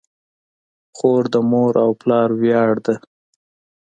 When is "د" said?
1.33-1.35